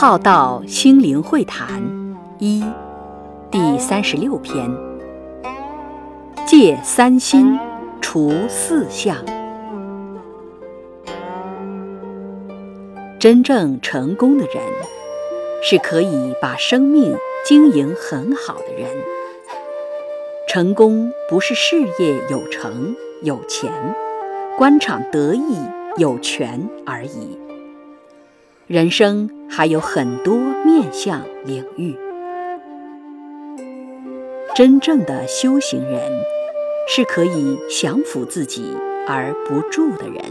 [0.00, 1.82] 浩道心灵会谈
[2.38, 2.62] 一
[3.50, 4.70] 第三十六篇：
[6.46, 7.58] 戒三心，
[8.00, 9.16] 除四相。
[13.18, 14.62] 真正成功的人，
[15.64, 18.88] 是可以把生命经营很好的人。
[20.46, 22.94] 成功不是事业有成、
[23.24, 23.72] 有钱、
[24.56, 25.56] 官场得意、
[25.96, 27.36] 有权而已。
[28.68, 29.28] 人生
[29.58, 31.98] 还有很多面向领域。
[34.54, 36.00] 真正的修行人，
[36.86, 38.76] 是可以降服自己
[39.08, 40.22] 而不住的人。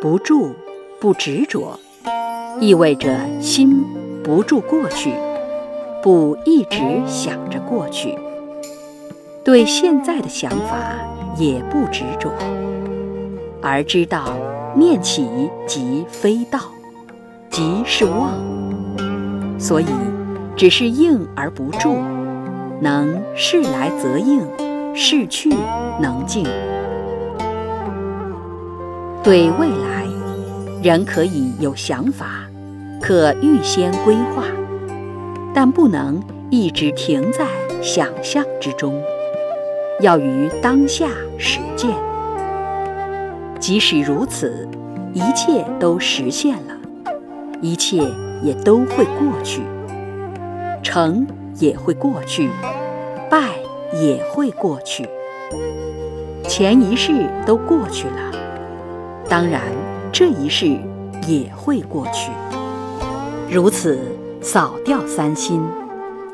[0.00, 0.54] 不住、
[0.98, 1.78] 不执着，
[2.60, 3.84] 意味着心
[4.24, 5.12] 不住过去，
[6.02, 8.16] 不一直想着过去，
[9.44, 10.94] 对现在的想法
[11.36, 12.32] 也不执着，
[13.60, 14.34] 而知道
[14.74, 15.28] 念起
[15.66, 16.58] 即非道。
[17.56, 18.34] 即是妄，
[19.58, 19.86] 所以
[20.54, 21.96] 只是应而不住，
[22.82, 24.42] 能事来则应，
[24.94, 25.48] 事去
[25.98, 26.44] 能静。
[29.24, 30.04] 对未来，
[30.82, 32.46] 人可以有想法，
[33.00, 34.44] 可预先规划，
[35.54, 37.46] 但不能一直停在
[37.80, 39.02] 想象之中，
[40.02, 41.90] 要于当下实践。
[43.58, 44.68] 即使如此，
[45.14, 46.75] 一切都实现了。
[47.62, 48.02] 一切
[48.42, 49.62] 也都会过去，
[50.82, 52.50] 成也会过去，
[53.30, 53.54] 败
[53.94, 55.08] 也会过去，
[56.46, 58.32] 前一世都过去了，
[59.28, 59.62] 当然
[60.12, 60.78] 这一世
[61.26, 62.30] 也会过去。
[63.50, 63.98] 如此
[64.42, 65.62] 扫掉三心：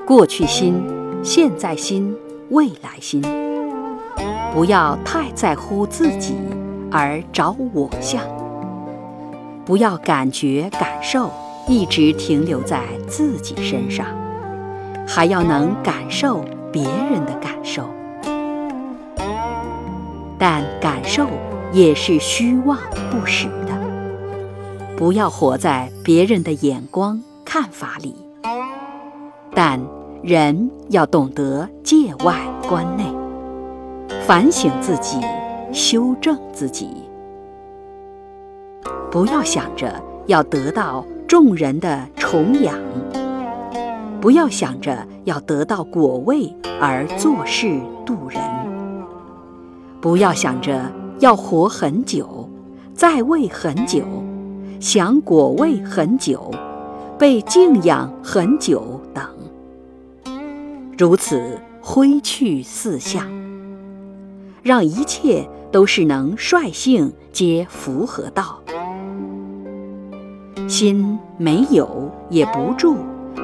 [0.05, 0.83] 过去心、
[1.23, 2.17] 现在心、
[2.51, 3.23] 未来心。
[4.55, 6.35] 不要太在乎自己
[6.91, 8.42] 而着我相。
[9.73, 11.31] 不要感觉感受
[11.67, 14.05] 一直停留在自己身上，
[15.09, 17.89] 还要能感受别人的感受。
[20.39, 21.27] 但感受
[21.73, 22.79] 也是虚妄
[23.11, 23.73] 不实的。
[24.95, 28.15] 不要活在别人的眼光看法里。
[29.55, 29.81] 但
[30.23, 33.05] 人要懂得界外观内，
[34.27, 35.19] 反省自己，
[35.73, 36.91] 修正自己。
[39.13, 42.75] 不要想着要得到众人的崇仰，
[44.23, 46.51] 不要想着要得到果位
[46.81, 48.43] 而做事度人，
[50.01, 50.91] 不要想着
[51.21, 52.49] 要活很久、
[52.95, 54.03] 在位很久、
[54.81, 56.51] 享果位很久、
[57.19, 59.23] 被敬仰很久等。
[60.97, 63.31] 如此挥去四相，
[64.63, 68.59] 让一切都是能率性皆符合道。
[70.69, 72.97] 心没有也不住，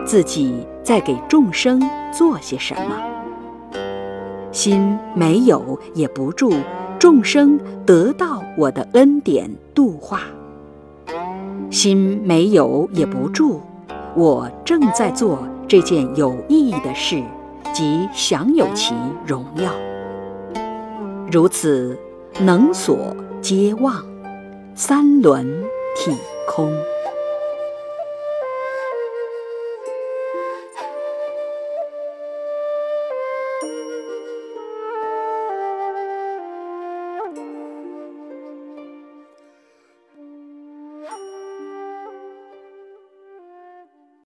[0.04, 1.80] 自己在给众生
[2.12, 2.96] 做些什么？
[4.50, 6.54] 心没有也不住，
[6.98, 10.22] 众生得到我的恩典度化。
[11.70, 13.60] 心没有也不住，
[14.14, 17.22] 我正在做这件有意义的事，
[17.74, 18.94] 即享有其
[19.26, 19.70] 荣耀。
[21.30, 21.98] 如此，
[22.40, 24.02] 能所皆忘，
[24.74, 25.46] 三轮
[25.94, 26.16] 体
[26.48, 26.72] 空。